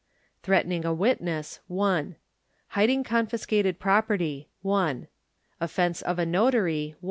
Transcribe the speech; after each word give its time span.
Threatening 0.41 0.83
a 0.83 0.91
witness 0.95 1.59
Hiding 2.69 3.03
confiscated 3.03 3.77
property. 3.77 4.49
Offence 4.65 6.01
of 6.01 6.17
a 6.17 6.25
Notary 6.25 6.95